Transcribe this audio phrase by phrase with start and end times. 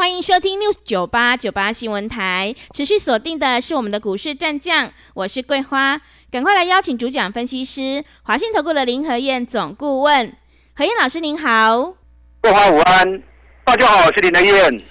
[0.00, 6.00] 欢迎收听 News 九八九八新闻台，持续锁定的是我们的股市战将，我是桂花，
[6.30, 10.34] 赶快来邀请主讲分析师华信投顾的林和燕总顾问，
[10.74, 11.96] 何燕老师您好，
[12.40, 13.22] 桂花午安，
[13.62, 14.82] 大家好，我是林和燕。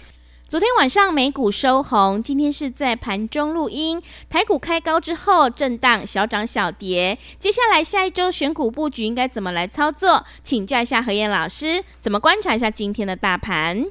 [0.48, 4.00] 昨天晚上美股收红，今天是在盘中录音，
[4.30, 10.24] 台股开高之后震荡小涨小跌，接下来下一周选股布局应该怎么来操作？
[10.44, 13.88] 请教一下何燕老师，怎么观察一下今天的大盘？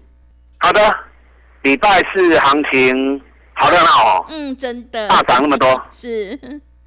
[0.58, 0.80] 好的。
[1.62, 3.20] 礼拜四行情
[3.52, 5.08] 好热闹哦，嗯，真的。
[5.08, 6.38] 大涨那么多，是。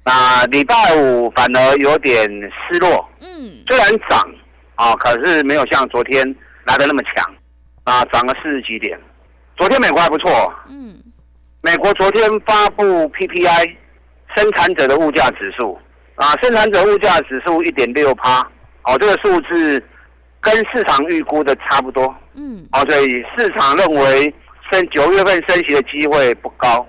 [0.04, 4.18] 那礼拜五反而有点失落，嗯，虽然涨
[4.74, 6.24] 啊，可是没有像昨天
[6.64, 7.34] 来的那么强，
[7.84, 8.98] 啊，涨了四十几点。
[9.56, 10.98] 昨天美国还不错，嗯，
[11.60, 13.76] 美国昨天发布 PPI
[14.34, 15.78] 生产者的物价指数，
[16.16, 18.40] 啊，生产者物价指数一点六趴，
[18.84, 19.80] 哦，这个数字
[20.42, 24.34] 跟市场预估的差不多，嗯，哦，所以市场认为。
[24.70, 26.86] 升九月份升息的机会不高，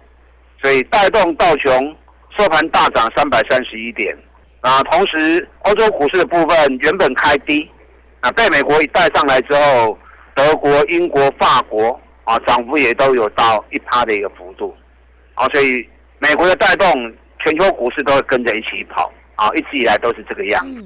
[0.62, 1.94] 所以带动道琼
[2.38, 4.18] 收盘大涨三百三十一点。
[4.62, 7.70] 啊，同时欧洲股市的部分原本开低，
[8.22, 9.98] 啊，被美国一带上来之后，
[10.34, 14.74] 德国、英国、法国啊，涨幅也都有到一趴的一个幅度。
[15.34, 15.86] 啊，所以
[16.20, 19.12] 美国的带动，全球股市都会跟着一起跑。
[19.36, 20.82] 啊，一直以来都是这个样子。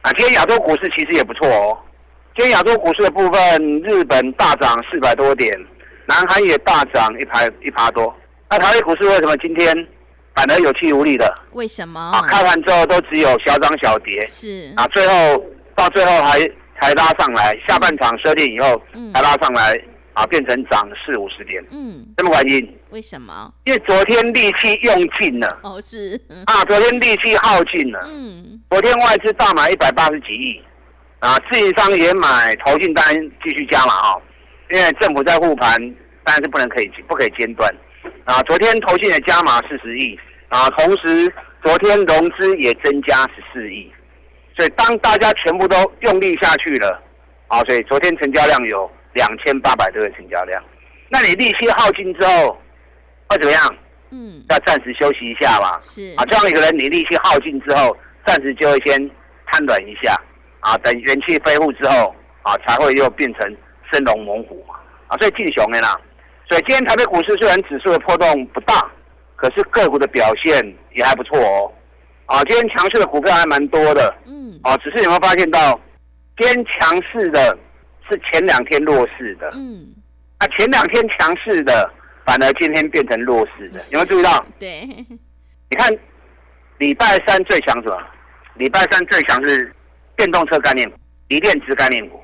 [0.00, 1.78] 啊，今天亚洲股市其实也不错哦。
[2.34, 5.52] 今天亚洲股市的部分，日本大涨四百多点。
[6.06, 8.12] 南韩也大涨一排一趴多，
[8.50, 9.72] 那台北股市为什么今天
[10.34, 11.32] 反而有气无力的？
[11.52, 12.00] 为什么？
[12.12, 15.42] 啊，开盘之后都只有小涨小跌，是啊，最后
[15.76, 16.40] 到最后还
[16.80, 18.82] 才拉上来，下半场设定以后
[19.14, 19.80] 才拉上来，
[20.14, 22.78] 啊，变成涨四五十点，嗯，什么原因？
[22.90, 23.50] 为什么？
[23.64, 30.60] 因为昨天力气用尽了，哦，是啊，昨天力气耗尽了，嗯，昨天外资大买一百八十几亿，
[31.22, 33.04] 啊，自营商也买，投信单
[33.44, 34.22] 继续加嘛，哈。
[34.70, 35.76] 因为政府在护盘，
[36.24, 37.72] 当然是不能可以不可以间断
[38.24, 38.42] 啊！
[38.42, 40.18] 昨天投信的加码四十亿
[40.48, 43.88] 啊，同时昨天融资也增加十四亿，
[44.56, 47.00] 所以当大家全部都用力下去了
[47.46, 50.60] 啊，所以昨天成交量有两千八百多个成交量。
[51.08, 52.60] 那你利息耗尽之后
[53.28, 53.76] 会怎么样？
[54.10, 55.78] 嗯，要暂时休息一下吧。
[55.82, 57.96] 是啊，这样一个人你利息耗尽之后，
[58.26, 58.98] 暂时就会先
[59.46, 60.18] 瘫软一下
[60.62, 63.56] 啊，等元气恢复之后啊，才会又变成。
[63.92, 66.00] 生龙猛虎嘛，啊，所以进熊的啦，
[66.48, 68.90] 所以今天台北股市虽然指数的波动不大，
[69.36, 71.70] 可是个股的表现也还不错哦，
[72.24, 75.78] 啊，今天强势的股票还蛮多的，嗯，啊，只是有没有发现到，
[76.38, 77.54] 今天强势的
[78.08, 79.92] 是前两天弱势的，嗯，
[80.38, 81.92] 啊，前两天强势的
[82.24, 84.42] 反而今天变成弱势的，有没有注意到？
[84.58, 85.94] 对，你看
[86.78, 88.02] 礼拜三最强什么？
[88.54, 89.70] 礼拜三最强是
[90.22, 90.96] 电动车概念股、
[91.26, 92.20] 锂电池概念股。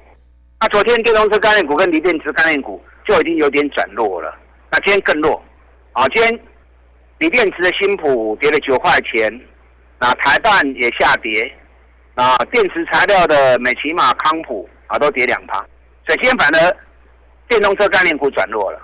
[0.60, 4.32] 那昨天电动车概念股跟锂电池概念股就已经有点转弱了，
[4.70, 5.42] 那今天更弱，
[5.90, 6.40] 啊，今天
[7.18, 9.28] 锂电池的新普跌了九块钱，
[9.98, 11.52] 那台半也下跌，
[12.14, 15.54] 啊，电池材料的美骑马、康普啊都跌两趴，
[16.06, 16.76] 所以今天反而
[17.48, 18.80] 电动车概念股转弱了。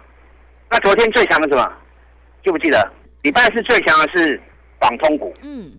[0.69, 1.73] 那昨天最强的什么？
[2.45, 2.91] 记不记得？
[3.23, 4.43] 礼拜四最强的是
[4.81, 5.71] 网通股，嗯，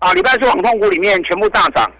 [0.00, 1.90] 啊，礼拜四网通股里面全部大涨，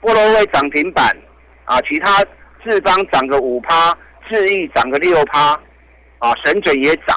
[0.00, 1.16] 波罗威涨停板，
[1.64, 2.24] 啊，其他。
[2.62, 3.96] 智邦涨个五趴，
[4.28, 5.58] 智毅涨个六趴，
[6.18, 7.16] 啊，神准也涨，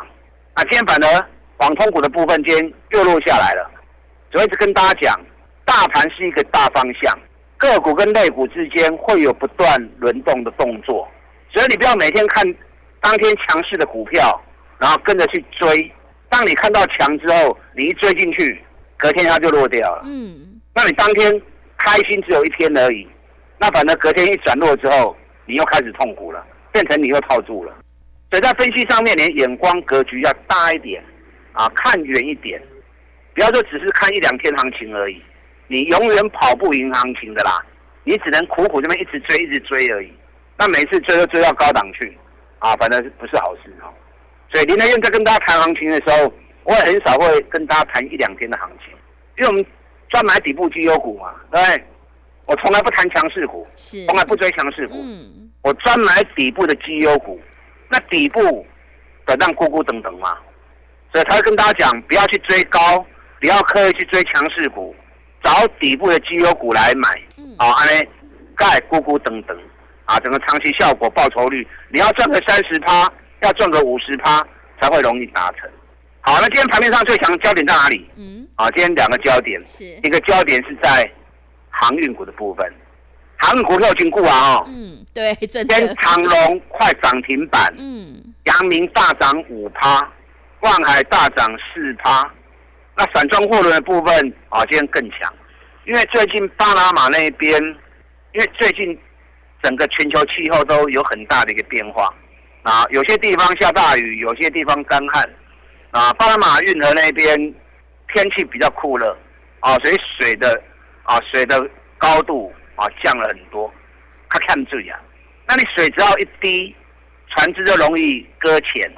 [0.54, 1.28] 啊，今天反而
[1.58, 3.70] 网通股的部分今天又落下来了。
[4.32, 5.20] 所以一直跟大家讲，
[5.66, 7.14] 大盘是一个大方向，
[7.58, 11.06] 个股跟类股之间会有不断轮动的动作，
[11.52, 12.56] 所以你不要每天看
[13.02, 14.42] 当天强势的股票，
[14.80, 15.92] 然后跟着去追。
[16.30, 18.64] 当你看到强之后，你一追进去，
[18.96, 20.04] 隔天它就落掉了。
[20.06, 21.42] 嗯，那你当天
[21.86, 23.08] 开心只有一天而已，
[23.60, 25.16] 那反正隔天一转弱之后。
[25.46, 26.42] 你又开始痛苦了，
[26.72, 27.76] 变成你又套住了，
[28.32, 31.04] 所以在分析上面，你眼光格局要大一点，
[31.52, 32.62] 啊，看远一点，
[33.34, 35.22] 不要说只是看一两天行情而已，
[35.68, 37.62] 你永远跑不赢行情的啦，
[38.06, 40.14] 你只能苦苦这边一直追，一直追而已，
[40.58, 42.18] 那每次追都追到高档去，
[42.60, 43.94] 啊，反正是不是好事哈。
[44.50, 46.34] 所以林德燕在跟大家谈行情的时候，
[46.64, 48.96] 我也很少会跟大家谈一两天的行情，
[49.40, 49.66] 因为我们
[50.14, 51.84] 专买底部绩优股嘛，对不对？
[52.46, 54.94] 我从来不谈强势股，是从来不追强势股。
[54.96, 57.42] 嗯，我专买底部的绩优股，
[57.90, 58.64] 那底部
[59.26, 60.38] 的让咕咕等等嘛，
[61.12, 62.80] 所以他会跟大家讲，不要去追高，
[63.40, 64.96] 不要刻意去追强势股，
[65.44, 67.10] 找底部的绩优股来买，
[67.58, 68.08] 啊，安尼
[68.56, 69.58] 盖咕咕等等，
[70.06, 73.12] 啊，整个长期效果报酬率，你要赚个三十趴，
[73.42, 74.46] 要赚个五十趴
[74.80, 75.68] 才会容易达成。
[76.26, 78.10] 好，那今天盘面上最强焦点在哪里？
[78.16, 79.84] 嗯，啊，今天两个焦点，是。
[79.84, 81.10] 一个焦点是在
[81.70, 82.66] 航运股的部分，
[83.36, 90.00] 航运股票经过啊，哦，嗯，对，真今天的，长隆快涨停板，嗯，阳明大涨五趴，
[90.62, 92.32] 万海大涨四趴。
[92.96, 95.34] 那散装货轮的部分啊，今天更强，
[95.86, 97.62] 因为最近巴拿马那边，
[98.32, 98.98] 因为最近
[99.62, 102.14] 整个全球气候都有很大的一个变化。
[102.62, 105.30] 啊，有些地方下大雨，有些地方干旱
[105.94, 106.12] 啊。
[106.14, 107.38] 巴拿马运河那边
[108.14, 109.18] 天气比较酷热
[109.62, 110.62] 啊，所以水的
[111.04, 111.66] 啊水的
[111.98, 113.74] 高度啊降了很多，
[114.30, 115.00] 它看注意啊。
[115.48, 116.76] 那你水只要一低，
[117.30, 118.92] 船只就容易搁浅，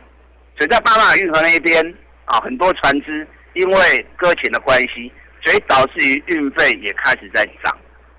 [0.58, 1.96] 所以在巴拿马运河那边
[2.26, 5.12] 啊，很多船只因为搁浅的关系，
[5.44, 7.78] 所以导致于运费也开始在涨。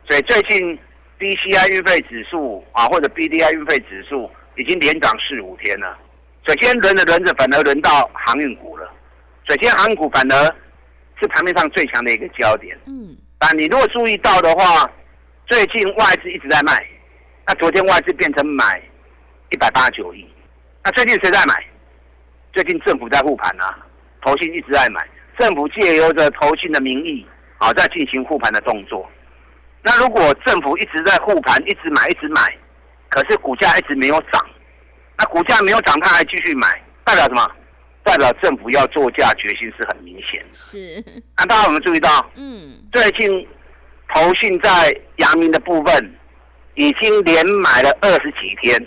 [0.09, 0.79] 所以最近
[1.19, 5.99] BCI 运费指数啊，或者 BDI 运费指数已经连涨四五天了。
[6.47, 8.89] 所以今天轮着轮着，反而轮到航运股了。
[9.49, 10.55] 首先航运股反而
[11.21, 12.79] 是盘面上最强的一个焦点。
[12.87, 14.89] 嗯，但你如果注意到的话，
[15.47, 16.73] 最近外资一直在卖，
[17.45, 18.81] 那昨天外资变成买
[19.51, 20.25] 一百八十九亿，
[20.85, 21.55] 那最近谁在买？
[22.53, 23.77] 最近政府在护盘啊，
[24.23, 25.05] 投信一直在买，
[25.37, 27.27] 政府借由着投信的名义
[27.59, 29.05] 啊，在进行护盘的动作。
[29.83, 32.41] 那如果政府一直在护盘，一直买，一直买，
[33.09, 34.47] 可是股价一直没有涨，
[35.19, 36.69] 那股价没有涨，他还继续买，
[37.05, 37.51] 代表什么？
[38.05, 40.41] 代表政府要作价决心是很明显。
[40.53, 41.03] 是，
[41.37, 42.31] 那大家有没有注意到？
[42.37, 43.49] 嗯，最近
[44.15, 46.15] 投信在阳明的部分
[46.75, 48.81] 已经连买了二十几天，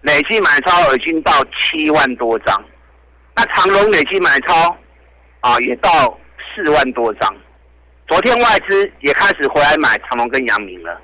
[0.00, 2.64] 累计买超已经到七万多张。
[3.36, 4.76] 那长隆累计买超
[5.40, 6.18] 啊也到
[6.54, 7.32] 四万多张。
[8.08, 11.00] 昨天外资也开始回来买长隆跟阳明了，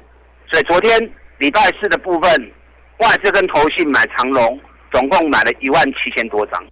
[0.51, 0.99] 所以昨天
[1.39, 2.53] 礼拜四的部分，
[2.99, 4.61] 外资跟投信买长隆，
[4.93, 6.65] 总共买了一万七千多张。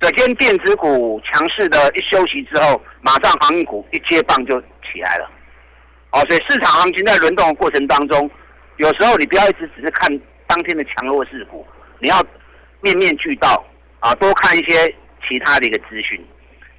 [0.00, 5.30] 所以今天电子股强势的一休息之后，马上航运股一接棒就起来了。
[6.12, 8.30] 哦，所以市场行情在轮动的过程当中，
[8.78, 11.66] 有时候你不要一直只是看当天的强弱势股，
[11.98, 12.24] 你要
[12.80, 13.62] 面面俱到
[14.00, 14.94] 啊，多看一些
[15.28, 16.18] 其他的一个资讯。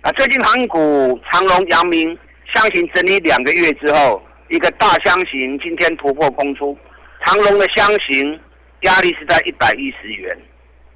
[0.01, 2.17] 啊，最近航运股长隆、阳明
[2.51, 6.75] 箱型整理两个月之后，一个大箱型今天突破攻出，
[7.23, 8.37] 长隆的箱型
[8.81, 10.35] 压力是在一百一十元。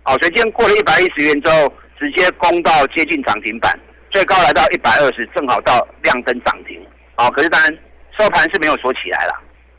[0.05, 3.77] 哦，所以今天过了一百一十元之后，直接攻到接近涨停板，
[4.11, 6.79] 最高来到一百二十，正好到亮灯涨停。
[7.15, 7.77] 啊、可是当然
[8.17, 9.33] 收盘是没有锁起来了。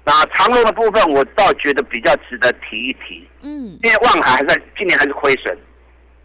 [0.04, 5.56] 那长隆的部分，我倒觉得比较值得提一提，嗯，因为望海还在今年还是亏损，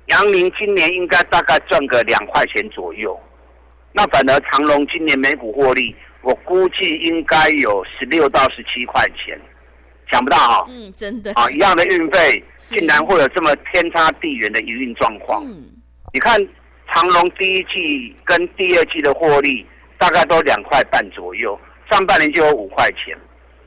[0.06, 3.20] 阳明今年应该大概赚个两块钱左右，
[3.92, 9.40] 那反而长隆今年每股获利，我估计应该有十六到十七块钱，
[10.12, 15.44] 想不到哈、嗯，真的，啊，一样的运费，竟然会有这么天差地远的营运状况。
[15.46, 15.64] 嗯，
[16.14, 16.38] 你看
[16.94, 19.66] 长隆第一季跟第二季的获利
[19.98, 21.58] 大概都两块半左右，
[21.90, 23.18] 上半年就有五块钱。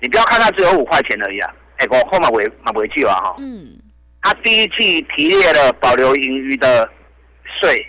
[0.00, 3.78] 你不要看它只有五块钱而已啊，哎，我后面回马尾记啊哈，嗯，
[4.20, 6.86] 它第一季提列了保留盈余的
[7.60, 7.86] 税，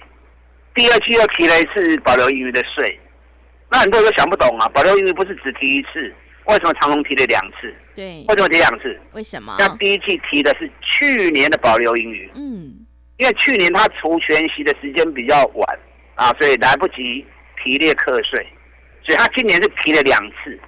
[0.74, 2.98] 第二季又提了一次保留盈余的税，
[3.70, 6.14] 那很多人都想不懂啊，保留盈余不是只提一次，
[6.48, 7.74] 为什么长隆提了两次？
[7.96, 9.00] 对，为什么提两次？
[9.14, 9.56] 为什么？
[9.58, 12.74] 那第一季提的是去年的保留盈余，嗯，
[13.18, 15.80] 因为去年它除权息的时间比较晚
[16.16, 17.26] 啊，所以来不及
[17.64, 18.46] 提列课税，
[19.04, 20.60] 所以它今年是提了两次，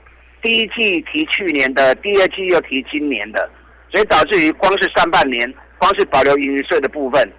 [0.41, 3.49] 第一季提去年的，第二季又提今年的，
[3.91, 7.31] 所以导致于光是上半年，光是保留盈余税的部分，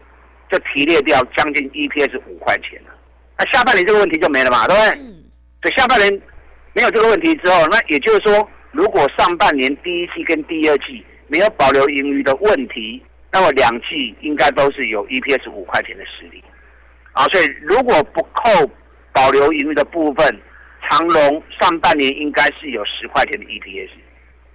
[0.51, 2.95] 就提列掉将近 EPS 五块钱了。
[3.39, 5.01] 那下半年这个问题就没了嘛，对不对？
[5.01, 5.25] 嗯，
[5.63, 6.21] 所以下半年
[6.75, 16.43] 没有这个问题之后，那也就是说，如果上半年第一季跟第二季没有保留盈余的问题，那么两季应该都是有 EPS 五块钱的实力
[17.13, 17.25] 啊。
[17.27, 18.71] 所以如果不扣
[19.13, 20.41] 保留盈余的部分，
[20.89, 23.91] 长隆上半年应该是有十块钱的 EPS。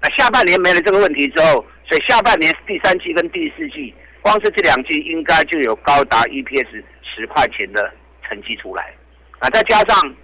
[0.02, 7.92] 那下半年没了这个问题之后，所以下半年第三季跟第四季，光是这两季应该就有高达 EPS 十块钱的
[8.28, 8.94] 成绩出来
[9.40, 10.16] 啊，再加上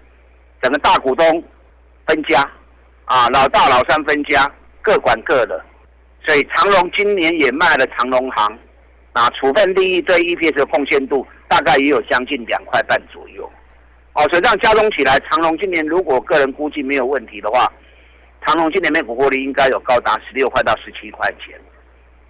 [0.62, 1.43] 整个大股东
[2.10, 2.42] 分家
[3.06, 4.51] 啊，老大老三分家，
[4.82, 5.63] 各管各的，
[6.25, 8.58] 所以长隆今年也卖了长隆行
[9.13, 13.48] 啊，处分利益对 EPS 的贡献度大概也有将近两块半左右。
[14.13, 17.72] 哦，所以这样加总起来，长隆今年如果个人估计没有问题的话，
[18.46, 21.60] 长隆今年每股获利应该有高达十六块到十七块钱。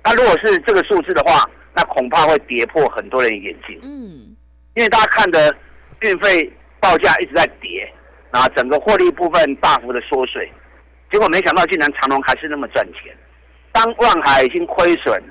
[0.04, 3.80] 那如果是这个数字的话，那恐怕会跌破很多人的眼镜。
[3.82, 4.36] 嗯，
[4.76, 5.56] 因为大家看的
[6.02, 7.92] 运费报价一直在跌，
[8.32, 10.52] 啊，整个获利部分大幅的缩水，
[11.12, 13.16] 结果没想到竟然长隆还是那么赚钱。
[13.72, 15.22] 当万海已经亏损，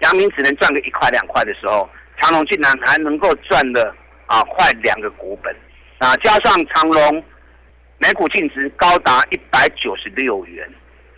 [0.00, 3.94] 阳明只能赚个一块两块的时候，长隆竟然还能够赚的
[4.26, 5.54] 啊快两个股本
[5.98, 7.24] 啊，加上长隆
[7.98, 10.68] 每股净值高达一百九十六元，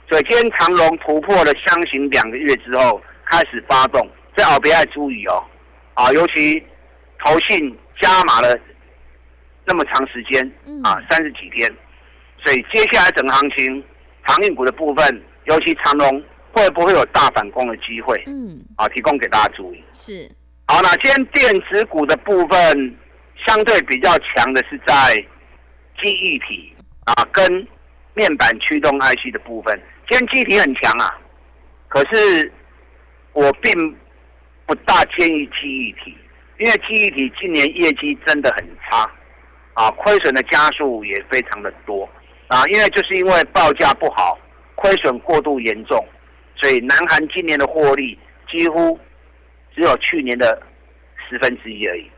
[0.09, 5.43] 所以今天长隆突破了箱型两个月之后开始发动，这好别爱注意哦，
[5.95, 6.62] 啊，尤其
[7.25, 8.59] 投信加码了
[9.66, 10.42] 那么长时间
[10.82, 11.70] 啊，三十几天，
[12.42, 13.85] 所以接下来整个行情，
[14.23, 16.23] 航运股的部分，尤其长龙。
[16.52, 18.18] 会不会有大反攻的机会？
[18.26, 19.85] 嗯，啊，提供给大家注意。
[19.92, 20.26] 是，
[20.66, 22.96] 好，那今天电子股的部分
[23.46, 25.23] 相对比较强的是在
[26.00, 27.68] 记忆体啊，跟
[28.14, 29.78] 面板驱动 IC 的部分。
[30.08, 31.14] 今天记忆体很强啊，
[31.88, 32.50] 可是
[33.35, 33.94] 我并
[34.64, 36.16] 不大建议记忆体，
[36.58, 39.06] 因为记忆体今年业绩真的很差
[39.76, 42.09] 啊，亏损的加速也非常的多
[42.49, 44.38] 啊，因为就是因为报价不好，
[44.75, 46.02] 亏损过度严重。
[46.56, 48.18] 所以，南韩今年的获利
[48.49, 48.99] 几乎
[49.75, 50.59] 只有去年的
[51.28, 52.11] 十分之一而已。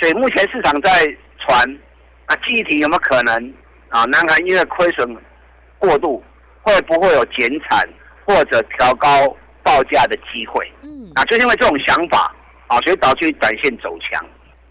[0.00, 1.04] 所以目前市场在
[1.38, 1.78] 传，
[2.24, 3.54] 啊，记忆体有没有可能
[3.90, 4.04] 啊？
[4.06, 5.14] 南韩因为亏损
[5.78, 6.24] 过度，
[6.62, 7.86] 会不会有减产
[8.24, 9.08] 或者调高
[9.62, 10.66] 报价的机会？
[10.80, 12.34] 嗯，啊，就因为这种想法
[12.68, 14.24] 啊，所以导致短线走强。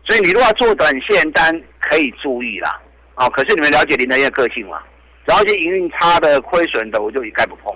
[0.03, 2.81] 所以你如果要做短线单，可以注意啦。
[3.15, 4.81] 啊，可是你们了解林德燕个性嘛？
[5.27, 7.75] 只要是营运差的、亏损的，我就一概不碰。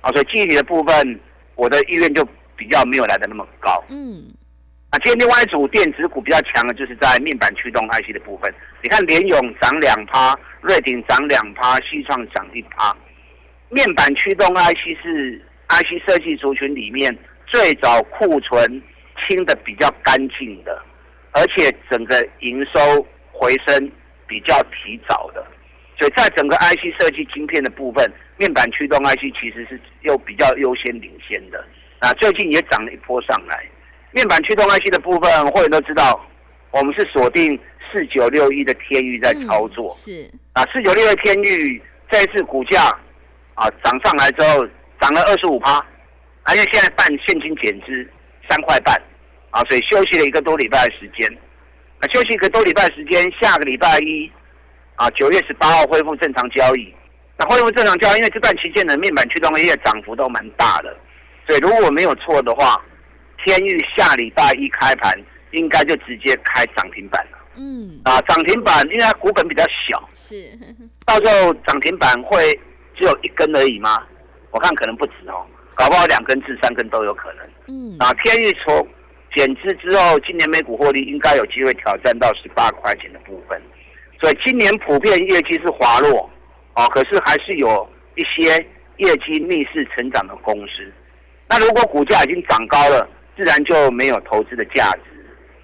[0.00, 1.20] 啊，所以记忆体的部分，
[1.56, 2.26] 我的意愿就
[2.56, 3.84] 比较没有来的那么高。
[3.90, 4.24] 嗯，
[4.88, 8.52] 啊，今天另外一组电子股比较强的，就是在面板驱动 IC 的部分。
[8.82, 12.96] 你看联勇涨两趴，瑞鼎涨两趴，西创涨一趴。
[13.68, 17.14] 面板驱动 IC 是 IC 设计族群里面
[17.46, 18.82] 最早库存
[19.28, 20.82] 清的比较干净的，
[21.32, 23.06] 而且整个营收
[23.40, 23.90] 回升
[24.26, 25.42] 比较提早的。
[25.98, 28.12] 所以在整个 IC 设计晶片的部分。
[28.36, 31.62] 面板驱动 IC 其实是又比较优先领先的
[31.98, 33.68] 啊，最近也涨了一波上来。
[34.12, 36.18] 面板驱动 IC 的部分，会员都知道，
[36.70, 37.60] 我们是锁定
[37.92, 39.90] 四九六一的天域在操作。
[39.90, 42.82] 是啊，四九六的天域这一次股价
[43.52, 44.66] 啊涨上来之后，
[45.02, 45.84] 涨了二十五趴，
[46.44, 48.10] 而且现在办现金减资
[48.48, 48.98] 三块半
[49.50, 51.30] 啊，所以休息了一个多礼拜的时间。
[52.00, 54.30] 啊，休息一个多礼拜时间，下个礼拜一
[54.96, 56.92] 啊九月十八号恢复正常交易。
[57.38, 60.94] 那恢复正常交易，因为这段期间的面板驱动业涨幅都蛮大的，
[61.46, 62.78] 所以如果没有错的话，
[63.44, 65.12] 天域下礼拜一开盘
[65.52, 67.38] 应该就直接开涨停板了。
[67.56, 70.58] 嗯，啊，涨停板，因为它股本比较小，是，
[71.06, 72.52] 到时候涨停板会
[72.94, 74.02] 只有一根而已吗？
[74.50, 77.46] 我看可能不止哦，搞不好两根至三根都有可能。
[77.68, 78.86] 嗯，啊，天域从
[79.34, 83.60] 减资之后，今年每股获利应该有机会挑战到十八块钱的部分，
[84.20, 86.28] 所以今年普遍业绩是滑落。
[86.74, 88.56] 哦，可是还是有一些
[88.98, 90.92] 业绩逆势成长的公司。
[91.48, 95.00] 那如果股价已经涨高了，自然就没有投资的价值。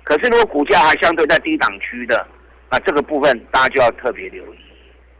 [0.03, 2.27] 可是如果股价还相对在低档区的，
[2.71, 4.59] 那这个部分大家就要特别留意。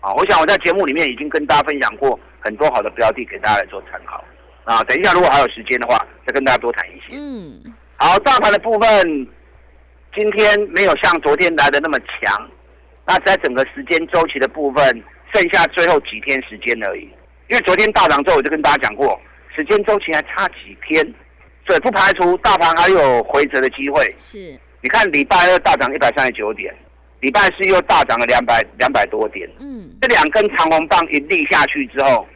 [0.01, 4.23] 啊，我想我在节目里面已经跟大家分享过很多好的标的，给大家来做参考。
[4.65, 7.13] 啊，等一下如果还有时间的话，再跟大家多谈一些。
[7.13, 7.63] 嗯。
[7.97, 9.29] 好，大盘的部分
[10.15, 12.51] 今天没有像昨天来的那么强。
[13.07, 15.03] 那在整个时间周期的部分。
[15.35, 17.03] 剩下最后几天时间而已，
[17.51, 19.21] 因为昨天大涨之后，我就跟大家讲过，
[19.55, 21.05] 时间周期还差几天，
[21.67, 24.15] 所以不排除大盘还有回折的机会。
[24.17, 26.75] 是，你看礼拜二大涨一百三十九点，
[27.21, 29.51] 礼拜四又大涨了两百两百多点。
[29.59, 32.27] 嗯，这两根长红棒一立下去之后，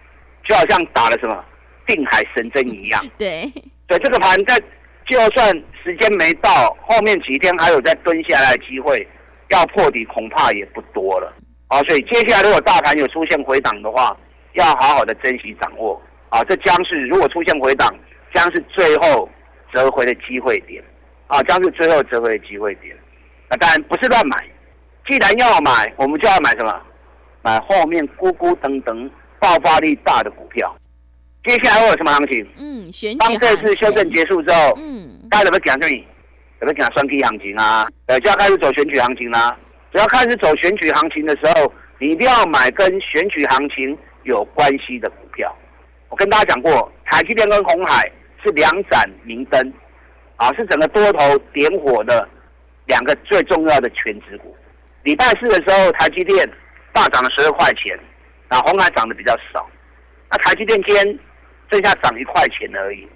[0.45, 1.43] 就好像打了什么
[1.87, 3.09] 定海神针一样。
[3.17, 3.43] 对，
[3.89, 4.61] 所以这个盘在
[5.07, 5.49] 就算
[5.83, 9.07] 时间没到，后面几天还有再蹲下来的机会，
[9.49, 11.33] 要破底恐怕也不多了。
[11.69, 14.17] 啊，所以接下来如果大盘有出现回档的话，
[14.55, 16.43] 要好好的珍惜掌握啊！
[16.45, 17.89] 这将是如果出现回档，
[18.35, 19.29] 将是最后
[19.73, 20.83] 折回的机会点
[21.29, 22.97] 啊，将是最后折回的机会点。
[23.49, 24.37] 那当然不是乱买，
[25.07, 26.81] 既然要买，我们就要买什么？
[27.43, 30.77] 买后面咕咕噔噔爆发力大的股票。
[31.45, 32.47] 接下来会有什么行情？
[32.59, 36.07] 嗯，选当这次修正结束之后，嗯，大家怎么讲这里？
[36.59, 37.89] 怎么讲双 K 行情啊？
[38.07, 39.57] 呃，就要开始走选举行情啦。
[39.91, 45.51] 只要开始走选举行情的时候，你一定要买跟选举行情有关系的股票。
[46.11, 48.03] 我跟大家讲过，台积电跟红海
[48.45, 49.73] 是两盏明灯，
[50.37, 52.29] 啊，是整个多头点火的
[52.87, 54.55] 两个最重要的全值股。
[55.05, 56.47] 礼拜四的时候，台积电
[56.93, 57.99] 大涨了十二块钱，
[58.49, 59.67] 啊，红海涨得比较少。
[60.31, 61.19] 那台积电今天
[61.71, 63.07] 剩下涨一块钱而已，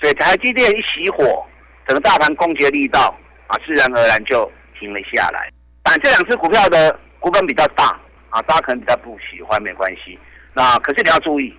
[0.00, 1.44] 所以台积电一熄火，
[1.86, 3.14] 整个大盘攻击的力道
[3.46, 5.50] 啊，自然而然就停了下来。
[5.82, 7.86] 但这两只股票的股本比较大，
[8.30, 10.18] 啊，大家可能比较不喜欢，没关系。
[10.54, 11.54] 那可是你要注意，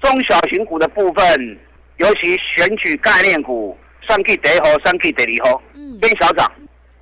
[0.00, 1.58] 中小型股的部分，
[1.96, 3.76] 尤其选举概念股，
[4.08, 6.50] 上 K 第一号，上 K 第二号，嗯，偏小涨。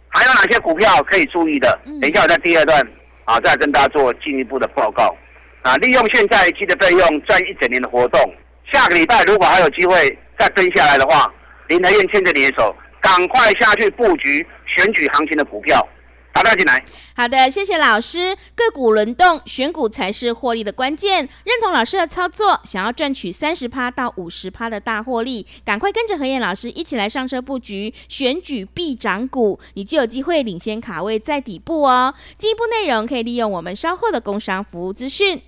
[0.09, 1.79] 还有哪些股票可以注意的？
[1.85, 2.81] 嗯等一下我在第二段
[3.25, 5.15] 啊，再跟大家做进一步的报告。
[5.63, 8.35] 啊，利用现在积的费用赚一整年的活动，
[8.73, 11.33] 下个礼拜如果还有机会再跟下来的话，
[11.69, 15.87] 林德燕牵着你的手，赶快下去布局选举行情的股票，
[16.33, 16.85] 打电话进来。
[17.17, 18.37] 好的，谢谢老师。
[18.55, 21.29] 个股轮动，选股才是获利的关键。
[21.45, 32.15] 认同老师的操作，想要赚取三十趴到五十趴的大获利，赶快跟着何燕老师一起来上车布局选举必涨股，你就有机会领先卡位在底部哦。
[32.37, 35.43] 进一步内容可以利用我们稍后的工商服务资讯。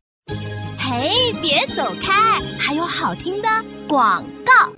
[0.93, 3.49] 嘿，别走开，还有好听的
[3.87, 4.73] 广告。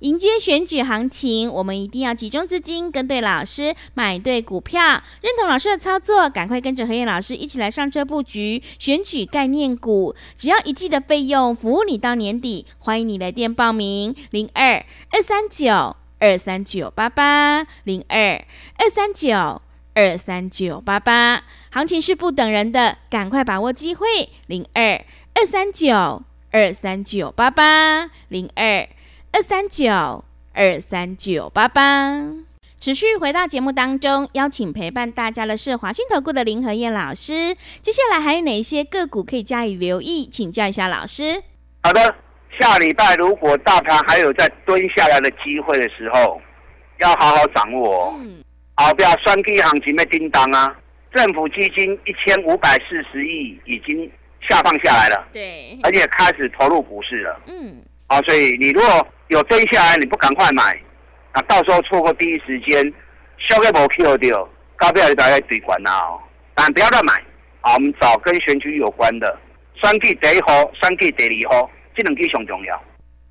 [0.00, 12.66] 迎接选举行情，我们一定要集中资金，跟对老师，买对股票，认同老师的操作，赶快跟着何燕老师一起来上车布局选举概念股，只要一季的费用，服务你到年底。
[12.80, 18.44] 欢迎你来电报名：零二二三九二三九八八零二
[18.78, 19.62] 二三九
[19.94, 21.44] 二三九八八。
[21.70, 24.06] 行情是不等人的，赶快把握机会：
[24.48, 25.04] 零二
[25.36, 26.22] 二三九
[26.52, 28.88] 二三九八八零二。
[29.32, 32.22] 二三九二三九八八。
[32.78, 37.56] 持续回到节目当中，邀请陪伴大家的是华信投顾的林和燕老师。
[37.82, 40.24] 接下来还有哪一些个股可以加以留意？
[40.24, 41.42] 请教一下老师。
[41.82, 42.14] 好的，
[42.60, 46.40] 下礼拜如果大盘还有在蹲下来的机会的时候，
[47.00, 48.14] 要好好掌握。
[48.20, 48.36] 嗯，
[48.76, 50.72] 好，不要双 K 行情被叮当啊！
[51.12, 54.08] 政府基金一千五百四十亿已经
[54.48, 57.40] 下放下来了，对，而且开始投入股市了。
[57.46, 60.62] 嗯，啊，所以你如果有追下来，你不赶快买，
[61.32, 62.92] 啊，到时候错过第一时间，
[63.38, 66.20] 消费没 Q 掉，高标就大家对管啦哦。
[66.54, 67.12] 但不要乱买，
[67.62, 69.38] 啊，我们找跟选举有关的，
[69.82, 72.82] 三 K 第一号，三 K 第二号，这两支上重要。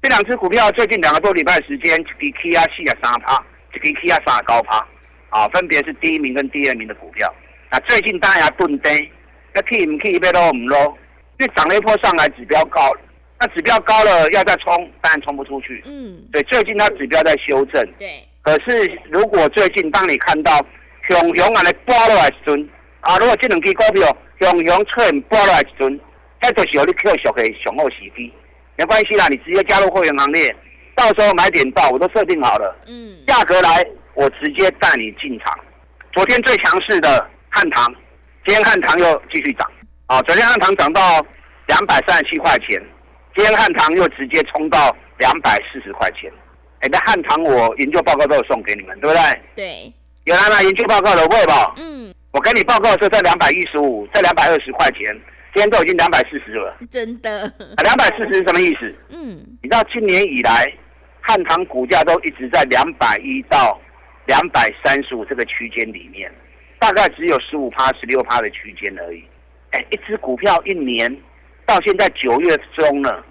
[0.02, 3.42] 这两只股票最近两个多礼拜时间，一支 K 啊四啊三趴，
[3.74, 4.86] 一支 K 啊三啊高趴，
[5.30, 7.34] 啊，分别是第一名跟第二名的股票。
[7.70, 9.10] 啊，最近当然要蹲低，
[9.54, 10.98] 那去唔去要落唔落？
[11.40, 13.00] 因为涨了一波上来，指标高了，
[13.40, 15.84] 那指标高了要再冲，当然冲不出去。
[15.86, 20.66] 嗯，对，最近它指标在修正，对，可是如果最近当你看到
[21.10, 22.70] 熊熊安尼拨落来时阵，
[23.02, 26.00] 啊，如果这两支股票熊熊出现拨落来时阵，
[26.42, 28.32] 那就是有你扣俗的上好时机。
[28.76, 30.56] 没关系啦，你直接加入会员行列，
[30.96, 35.58] 到时候买点到我都设定好了，嗯，价格来我直接带你进场。
[36.12, 37.94] 昨天最强势的汉唐，
[38.46, 39.72] 今天汉唐又继续涨，
[40.08, 41.26] 啊，昨天汉唐涨到
[41.68, 42.82] 两百三十七块钱，
[43.36, 46.32] 今天汉唐又直接冲到两百四十块钱。
[46.82, 49.42] 哎，那汉唐我研究报告都有送给你们，对不对？
[49.56, 49.94] 对，
[50.26, 51.74] 有拿拿研究报告的会吧？
[51.78, 55.06] 嗯，我跟你报告的时候在两百一十五，在两百二十块钱，
[55.54, 56.76] 今天都已经两百四十了。
[56.92, 57.44] 真的，
[57.78, 58.94] 啊，两百四十是什么意思？
[59.10, 60.66] 嗯，你知道今年以来，
[61.22, 63.80] 汉唐股价都一直在两百一到
[64.28, 66.30] 两百三十五这个区间里面，
[66.78, 69.24] 大概只有十五趴、十六趴的区间而已。
[69.74, 71.14] 哎，一只股票一年
[71.66, 73.26] 到现在九月中了，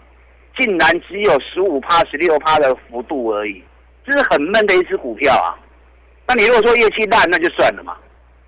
[0.57, 3.62] 竟然只有十五趴、十六趴的幅度而已，
[4.05, 5.55] 这是很闷的一只股票啊。
[6.26, 7.96] 那你如果说业绩烂，那就算了嘛。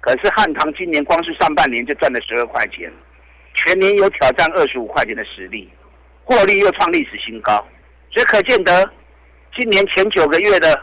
[0.01, 2.93] 可是汉唐今年光是上半年就赚了十二块钱，
[3.55, 5.71] 全年有挑战二十五块钱的实力，
[6.25, 7.65] 获利又创历史新高，
[8.11, 8.91] 所以可见得
[9.55, 10.79] 今年前九个月的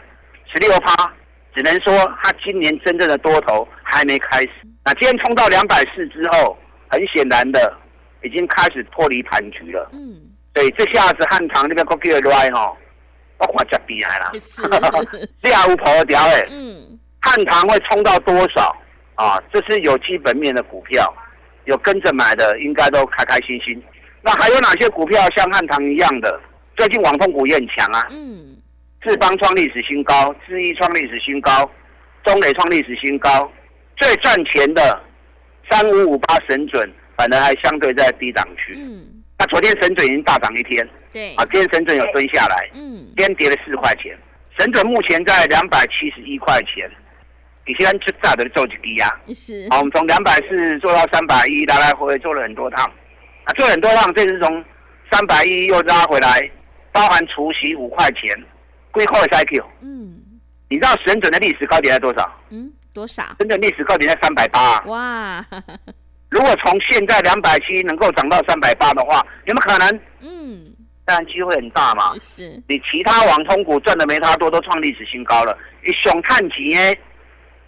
[0.52, 1.12] 十六趴，
[1.54, 4.50] 只能说它今年真正的多头还没开始。
[4.84, 6.58] 那今天冲到两百四之后，
[6.92, 7.76] 很显然的
[8.22, 9.88] 已经开始脱离盘局了。
[9.92, 10.20] 嗯，
[10.54, 12.72] 所以这下子汉唐那边国叫来哈，
[13.38, 14.62] 我看就厉害啦，是，
[15.50, 16.42] 下无跑掉哎。
[16.50, 18.76] 嗯，汉唐会冲到多少
[19.14, 19.42] 啊？
[19.52, 21.12] 这是有基本面的股票，
[21.64, 23.82] 有跟着买的，应该都开开心心。
[24.20, 26.40] 那还有哪些股票像汉唐一样的？
[26.76, 28.56] 最近网通股也很强啊，嗯，
[29.00, 31.68] 智邦创历史新高，智毅创历史新高，
[32.24, 33.50] 中磊创历史新高。
[33.96, 35.00] 最赚钱的
[35.70, 38.74] 三五五八神准，反而还相对在低档区。
[38.76, 39.04] 嗯，
[39.38, 44.16] 那昨天神准已经大涨一天对啊，，今天神准有蹲下来，嗯，今天跌了四块钱，
[44.58, 46.90] 神准目前在两百七十一块钱。
[47.64, 49.08] 你现在最大的做几低呀？
[49.28, 52.84] 是，好，我们从两百四做到三百一，来来回回做了很多趟，
[53.44, 54.64] 啊，做了很多趟，这次从
[55.12, 56.50] 三百一又拉回来，
[56.90, 58.36] 包含除息五块钱，
[58.90, 59.62] 归扣 IQ。
[59.80, 60.18] 嗯，
[60.68, 62.28] 你知道神准的历史高点在多少？
[62.50, 63.24] 嗯，多少？
[63.38, 64.80] 真的历史高点在三百八。
[64.86, 65.44] 哇，
[66.30, 70.00] 如果从现在两百七能够涨到三百八的话，有没有可能？
[70.20, 70.72] 嗯，
[71.04, 72.14] 当然机会很大嘛。
[72.20, 75.56] 是，你其他网通股赚的没他多，都创历史新高了。
[75.84, 76.94] 你熊探级呢，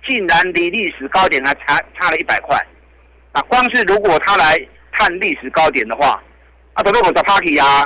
[0.06, 2.58] 竟然离历史高点还差差了一百块，
[3.32, 4.56] 那光是如果他来
[4.92, 6.22] 探历史高点的话，
[6.74, 7.84] 啊，都是我的 party 啊。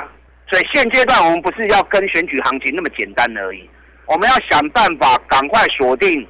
[0.49, 3.69] 所以现阶段我们不是要跟选举行情那么简单而已，
[4.07, 6.27] 我们要想办法赶快锁定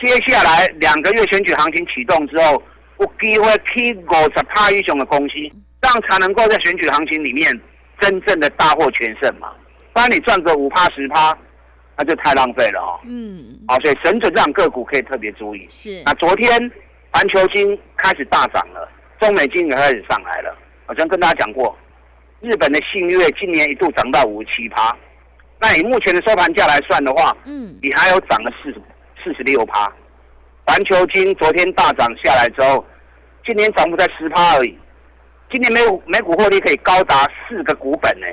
[0.00, 2.62] 接下来两个月选举行情启动之后，
[3.00, 5.34] 有机会去五十趴以上的公司，
[5.82, 7.50] 这样才能够在选举行情里面
[8.00, 9.48] 真正的大获全胜嘛。
[9.92, 11.36] 不然你赚个五趴十趴，
[11.96, 13.00] 那就太浪费了哦。
[13.04, 15.66] 嗯，好，所以神准这样个股可以特别注意。
[15.68, 16.70] 是那昨天
[17.10, 18.88] 环球金开始大涨了，
[19.20, 20.56] 中美金也开始上来了。
[20.86, 21.76] 我昨天跟大家讲过，
[22.40, 24.96] 日本的信越今年一度涨到五十七趴，
[25.60, 28.80] 那以目前的收盘价来算的话，嗯，你还有涨了四十
[29.28, 29.92] 四十六趴。
[30.64, 32.82] 环球金昨天大涨下来之后，
[33.44, 34.78] 今年涨幅在十趴而已。
[35.50, 38.26] 今年每股每股获利可以高达四个股本呢。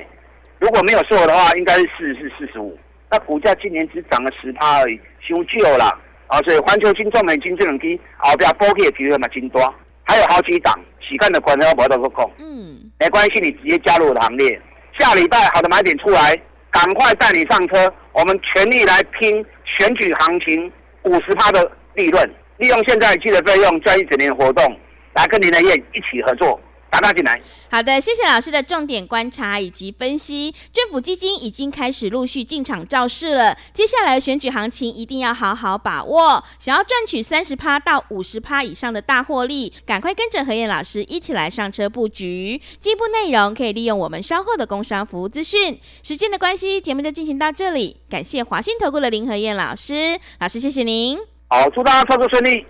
[0.58, 2.78] 如果没有错的话，应该是四十四、四十五。
[3.10, 5.84] 那股价今年只涨了十趴而已，修旧了
[6.28, 6.38] 啊！
[6.40, 12.30] 所以环球金、中美金这两支后边波也提了嘛金多，还有好几档，洗干的管要不到个空。
[12.38, 14.60] 嗯，没关系，你直接加入我的行列。
[14.98, 16.34] 下礼拜好的买点出来，
[16.70, 20.72] 赶快带你上车，我们全力来拼选举行情
[21.06, 24.76] 五十趴的利润，利用现在期的费用赚一整年的活动，
[25.14, 26.60] 来跟林德燕一起合作，
[26.96, 27.38] 打大进来。
[27.70, 30.54] 好的，谢谢老师的重点观察以及分析。
[30.72, 36.42] 政府基金已经开始陆续进场造势了，接下来选举行情一定要好好把握。
[36.58, 42.58] 想要赚取三十趴到五十趴以上的大获利，赶快跟着何燕老师一起来上车布局。
[42.80, 45.78] 进一步内容可以利用我们稍后的工商服务资讯。
[46.02, 47.98] 时间的关系，节目就进行到这里。
[48.08, 51.18] 感谢华信投顾的林何燕老师，老师谢谢您。
[51.48, 52.64] 好，祝大家操作顺利。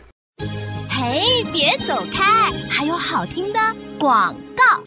[1.06, 3.60] 哎，别走开，还有好听的
[3.96, 4.82] 广告。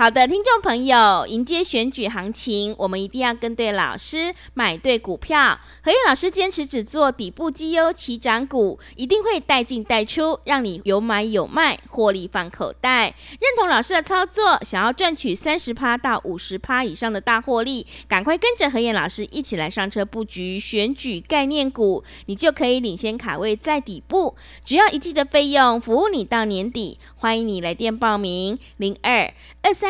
[0.00, 5.60] 好的，听众朋友，迎接选举行情，我们一定要跟对老师，买对股票。
[5.84, 13.14] 何燕老师坚持只做底部绩优起涨股，一定会带进带出，让你有买有卖，获利放口袋。
[13.32, 24.34] 认同老师的操作，想要赚取三十趴到五十趴以上的大获利，赶快跟着何燕老师一起来上车布局选举概念股，你就可以领先卡位在底部。
[24.64, 26.98] 只要一季的费用，服务你到年底。
[27.16, 29.30] 欢迎你来电报名：零二
[29.62, 29.89] 二三